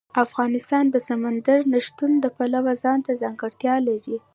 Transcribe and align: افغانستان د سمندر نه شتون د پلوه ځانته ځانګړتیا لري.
افغانستان 0.25 0.85
د 0.91 0.95
سمندر 1.09 1.59
نه 1.73 1.79
شتون 1.87 2.11
د 2.19 2.25
پلوه 2.35 2.73
ځانته 2.83 3.11
ځانګړتیا 3.21 3.75
لري. 3.87 4.17